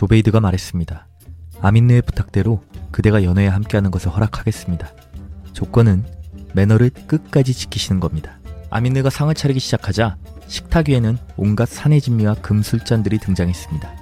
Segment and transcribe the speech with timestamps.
[0.00, 1.06] 조베이드가 말했습니다.
[1.60, 4.90] 아민느의 부탁대로 그대가 연애에 함께하는 것을 허락하겠습니다.
[5.52, 6.06] 조건은
[6.54, 8.40] 매너를 끝까지 지키시는 겁니다.
[8.70, 10.16] 아민느가 상을 차리기 시작하자
[10.46, 13.94] 식탁 위에는 온갖 사내진미와 금술잔들이 등장했습니다.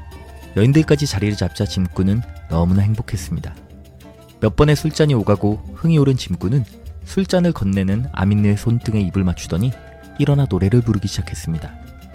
[0.56, 3.56] 여인들까지 자리를 잡자 짐꾼은 너무나 행복했습니다.
[4.38, 6.64] 몇 번의 술잔이 오가고 흥이 오른 짐꾼은
[7.06, 9.72] 술잔을 건네는 아민느의 손등에 입을 맞추더니
[10.20, 11.72] 일어나 노래를 부르기 시작했습니다.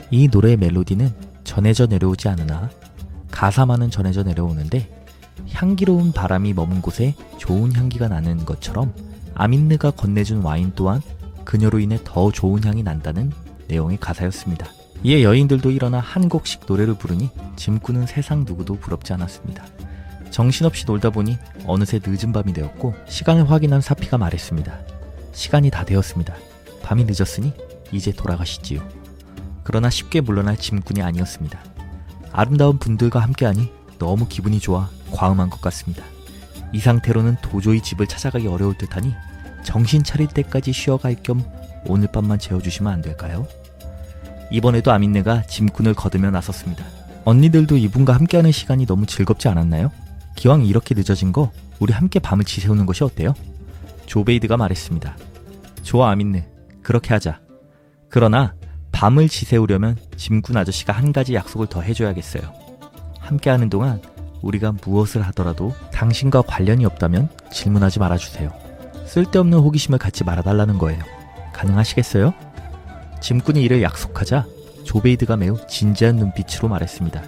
[0.09, 2.70] 이 노래의 멜로디는 전해져 내려오지 않으나
[3.44, 4.90] 가사만은 전해져 내려오는데
[5.52, 8.94] 향기로운 바람이 머문 곳에 좋은 향기가 나는 것처럼
[9.36, 11.02] 아민느가 건네준 와인 또한
[11.44, 13.34] 그녀로 인해 더 좋은 향이 난다는
[13.68, 14.68] 내용의 가사였습니다.
[15.04, 19.66] 이에 여인들도 일어나 한 곡씩 노래를 부르니 짐꾼은 세상 누구도 부럽지 않았습니다.
[20.32, 24.80] 정신없이 놀다 보니 어느새 늦은 밤이 되었고 시간을 확인한 사피가 말했습니다.
[25.34, 26.34] 시간이 다 되었습니다.
[26.82, 27.52] 밤이 늦었으니
[27.91, 28.82] 이제 돌아가시지요.
[29.66, 31.73] 그러나 쉽게 물러날 짐꾼이 아니었습니다.
[32.34, 36.03] 아름다운 분들과 함께하니 너무 기분이 좋아 과음한 것 같습니다.
[36.73, 39.13] 이 상태로는 도저히 집을 찾아가기 어려울 듯하니
[39.63, 41.43] 정신 차릴 때까지 쉬어갈 겸
[41.85, 43.48] 오늘 밤만 재워주시면 안 될까요?
[44.51, 46.84] 이번에도 아민네가 짐꾼을 거두며 나섰습니다.
[47.26, 49.91] 언니들도 이분과 함께하는 시간이 너무 즐겁지 않았나요?
[50.35, 53.34] 기왕 이렇게 늦어진 거 우리 함께 밤을 지새우는 것이 어때요?
[54.07, 55.17] 조베이드가 말했습니다.
[55.84, 56.48] 좋아 아민네
[56.81, 57.39] 그렇게 하자.
[58.09, 58.54] 그러나
[58.94, 62.44] 밤을 지새우려면 짐꾼 아저씨가 한 가지 약속을 더 해줘야겠어요.
[63.20, 64.02] 함께하는 동안
[64.41, 68.52] 우리가 무엇을 하더라도 당신과 관련이 없다면 질문하지 말아주세요.
[69.06, 71.02] 쓸데없는 호기심을 갖지 말아달라는 거예요.
[71.53, 72.34] 가능하시겠어요?
[73.22, 74.46] 짐꾼이 이를 약속하자
[74.84, 77.22] 조베이드가 매우 진지한 눈빛으로 말했습니다.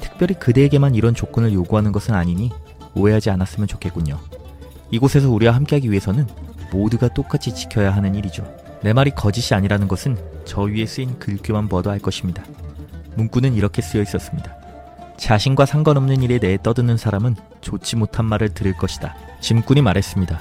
[0.00, 2.50] 특별히 그대에게만 이런 조건을 요구하는 것은 아니니
[2.94, 4.18] 오해하지 않았으면 좋겠군요.
[4.90, 6.26] 이곳에서 우리와 함께하기 위해서는
[6.70, 8.44] 모두가 똑같이 지켜야 하는 일이죠.
[8.84, 12.44] 내 말이 거짓이 아니라는 것은 저 위에 쓰인 글귀만 봐도 알 것입니다.
[13.16, 14.54] 문구는 이렇게 쓰여 있었습니다.
[15.16, 19.16] 자신과 상관없는 일에 대해 떠드는 사람은 좋지 못한 말을 들을 것이다.
[19.40, 20.38] 짐꾼이 말했습니다.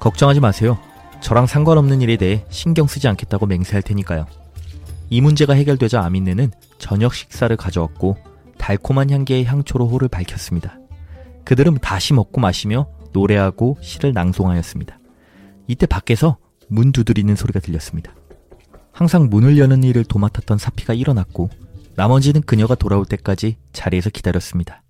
[0.00, 0.78] 걱정하지 마세요.
[1.20, 4.24] 저랑 상관없는 일에 대해 신경 쓰지 않겠다고 맹세할 테니까요.
[5.10, 8.16] 이 문제가 해결되자 아민네는 저녁 식사를 가져왔고
[8.56, 10.78] 달콤한 향기의 향초로 호를 밝혔습니다.
[11.44, 14.98] 그들은 다시 먹고 마시며 노래하고 시를 낭송하였습니다.
[15.66, 16.38] 이때 밖에서
[16.72, 18.14] 문 두드리는 소리가 들렸습니다.
[18.92, 21.50] 항상 문을 여는 일을 도맡았던 사피가 일어났고
[21.96, 24.82] 나머지는 그녀가 돌아올 때까지 자리에서 기다렸습니다.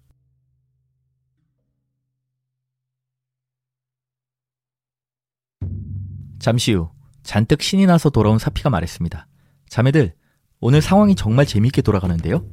[6.38, 6.90] 잠시 후
[7.24, 9.26] 잔뜩 신이 나서 돌아온 사피가 말했습니다.
[9.68, 10.14] 자매들,
[10.60, 12.44] 오늘 상황이 정말 재미있게 돌아가는데요?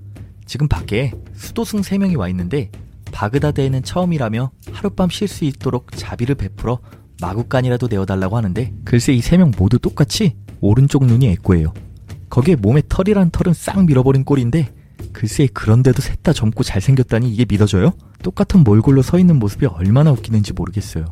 [0.47, 2.71] 지금 밖에 수도승 3명이 와 있는데
[3.11, 6.79] 바그다드에는 처음이라며 하룻밤 쉴 수 있도록 자비를 베풀어
[7.21, 11.73] 마구간이라도 내어달라고 하는데 글쎄 이 세 명 모두 똑같이 오른쪽 눈이 애꼬예요.
[12.29, 14.73] 거기에 몸에 털이란 털은 싹 밀어버린 꼴인데
[15.13, 17.93] 글쎄 그런데도 셋 다 젊고 잘생겼다니 이게 믿어져요?
[18.21, 21.05] 똑같은 몰골로 서 있는 모습이 얼마나 웃기는지 모르겠어요.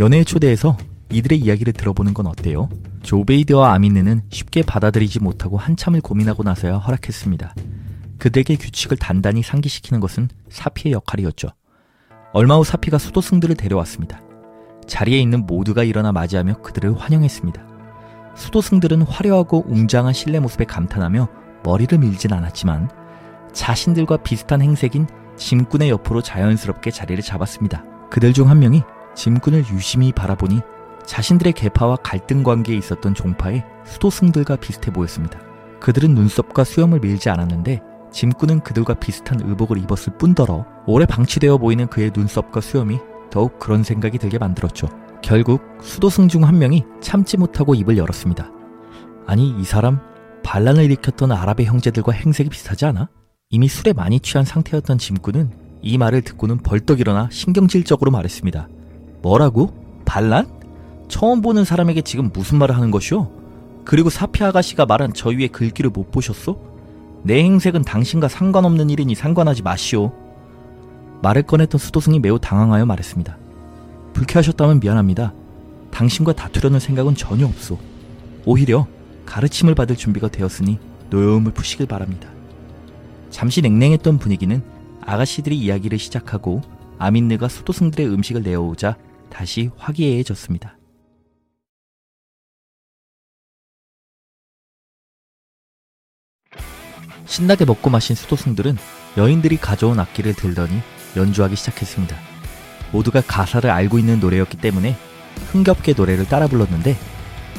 [0.00, 0.76] 연애에 초대해서
[1.12, 2.68] 이들의 이야기를 들어보는 건 어때요?
[3.02, 7.54] 조베이드와 아미네는 쉽게 받아들이지 못하고 한참을 고민하고 나서야 허락했습니다.
[8.18, 11.48] 그들에게 규칙을 단단히 상기시키는 것은 사피의 역할이었죠.
[12.32, 14.20] 얼마 후 사피가 수도승들을 데려왔습니다.
[14.86, 17.62] 자리에 있는 모두가 일어나 맞이하며 그들을 환영했습니다.
[18.34, 21.28] 수도승들은 화려하고 웅장한 실내 모습에 감탄하며
[21.64, 22.90] 머리를 밀진 않았지만
[23.52, 27.84] 자신들과 비슷한 행색인 짐꾼의 옆으로 자연스럽게 자리를 잡았습니다.
[28.10, 28.82] 그들 중 한 명이
[29.14, 30.60] 짐꾼을 유심히 바라보니
[31.04, 35.40] 자신들의 계파와 갈등 관계에 있었던 종파의 수도승들과 비슷해 보였습니다.
[35.80, 37.80] 그들은 눈썹과 수염을 밀지 않았는데
[38.12, 42.98] 짐꾼은 그들과 비슷한 의복을 입었을 뿐더러 오래 방치되어 보이는 그의 눈썹과 수염이
[43.30, 44.88] 더욱 그런 생각이 들게 만들었죠.
[45.22, 48.50] 결국 수도승 중 한 명이 참지 못하고 입을 열었습니다.
[49.26, 49.98] 아니 이 사람
[50.44, 53.08] 반란을 일으켰던 아랍의 형제들과 행색이 비슷하지 않아?
[53.50, 55.50] 이미 술에 많이 취한 상태였던 짐꾼은
[55.82, 58.68] 이 말을 듣고는 벌떡 일어나 신경질적으로 말했습니다.
[59.22, 59.72] 뭐라고?
[60.04, 60.46] 반란?
[61.08, 63.30] 처음 보는 사람에게 지금 무슨 말을 하는 것이오?
[63.84, 66.60] 그리고 사피 아가씨가 말한 저 위에 글귀를 못 보셨소?
[67.22, 70.12] 내 행색은 당신과 상관없는 일이니 상관하지 마시오.
[71.22, 73.36] 말을 꺼냈던 수도승이 매우 당황하여 말했습니다.
[74.12, 75.32] 불쾌하셨다면 미안합니다.
[75.90, 77.78] 당신과 다투려는 생각은 전혀 없소.
[78.44, 78.86] 오히려
[79.24, 80.78] 가르침을 받을 준비가 되었으니
[81.10, 82.28] 노여움을 푸시길 바랍니다.
[83.30, 84.62] 잠시 냉랭했던 분위기는
[85.02, 86.62] 아가씨들이 이야기를 시작하고
[86.98, 88.96] 아민느가 수도승들의 음식을 내어오자
[89.28, 90.78] 다시 화기애애해졌습니다.
[97.26, 98.76] 신나게 먹고 마신 수도승들은
[99.18, 100.80] 여인들이 가져온 악기를 들더니
[101.16, 102.16] 연주하기 시작했습니다.
[102.92, 104.96] 모두가 가사를 알고 있는 노래였기 때문에
[105.52, 106.96] 흥겹게 노래를 따라 불렀는데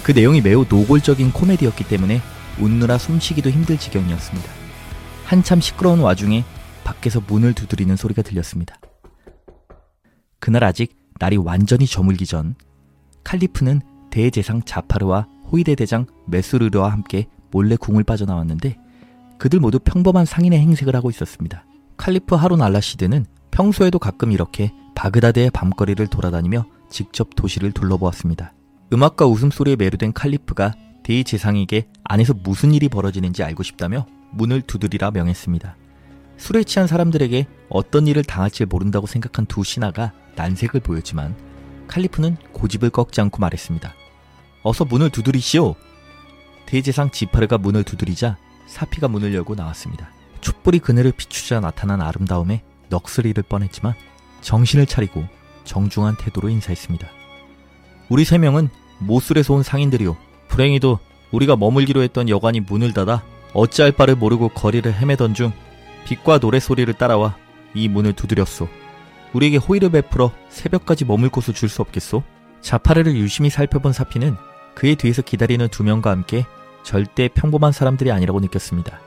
[0.04, 2.22] 그 내용이 매우 노골적인 코미디였기 때문에
[2.60, 4.50] 웃느라 숨쉬기도 힘들 지경이었습니다.
[5.26, 6.44] 한참 시끄러운 와중에
[6.84, 8.80] 밖에서 문을 두드리는 소리가 들렸습니다.
[10.40, 12.56] 그날 아직 날이 완전히 저물기 전
[13.24, 18.78] 칼리프는 대제상 자파르와 호위대 대장 메스르르와 함께 몰래 궁을 빠져나왔는데
[19.38, 21.66] 그들 모두 평범한 상인의 행색을 하고 있었습니다.
[21.98, 23.26] 칼리프 하룬 알라시드는
[23.58, 28.54] 평소에도 가끔 이렇게 바그다드의 밤거리를 돌아다니며 직접 도시를 둘러보았습니다.
[28.94, 35.76] 음악과 웃음소리에 매료된 칼리프가 대제상에게 안에서 무슨 일이 벌어지는지 알고 싶다며 문을 두드리라 명했습니다.
[36.38, 41.36] 술에 취한 사람들에게 어떤 일을 당할지 모른다고 생각한 두 신하가 난색을 보였지만
[41.88, 43.92] 칼리프는 고집을 꺾지 않고 말했습니다.
[44.62, 45.74] 어서 문을 두드리시오.
[46.68, 48.38] 대제상 지파르가 문을 두드리자
[48.68, 50.12] 사피가 문을 열고 나왔습니다.
[50.42, 53.94] 촛불이 그늘을 비추자 나타난 아름다움에 넋을 잃을 뻔했지만
[54.42, 55.26] 정신을 차리고
[55.64, 57.08] 정중한 태도로 인사했습니다.
[58.10, 58.70] 우리 세 명은
[59.00, 60.16] 모술에서 온 상인들이오.
[60.48, 61.00] 불행히도
[61.32, 63.24] 우리가 머물기로 했던 여관이 문을 닫아
[63.54, 65.52] 어찌할 바를 모르고 거리를 헤매던 중
[66.06, 67.36] 빛과 노래 소리를 따라와
[67.74, 68.68] 이 문을 두드렸소.
[69.34, 72.24] 우리에게 호의를 베풀어 새벽까지 머물 곳을 줄 수 없겠소?
[72.62, 74.36] 자파르를 유심히 살펴본 사피는
[74.74, 76.46] 그의 뒤에서 기다리는 두 명과 함께
[76.84, 79.00] 절대 평범한 사람들이 아니라고 느꼈습니다.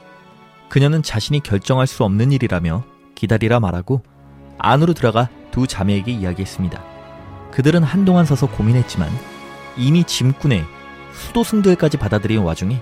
[0.68, 2.84] 그녀는 자신이 결정할 수 없는 일이라며
[3.20, 4.02] 기다리라 말하고
[4.56, 6.82] 안으로 들어가 두 자매에게 이야기했습니다.
[7.50, 9.10] 그들은 한동안 서서 고민했지만
[9.76, 10.64] 이미 짐꾼의
[11.12, 12.80] 수도승들까지 받아들인 와중에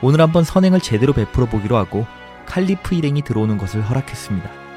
[0.00, 2.06] 오늘 한번 선행을 제대로 베풀어 보기로 하고
[2.46, 4.67] 칼리프 일행이 들어오는 것을 허락했습니다.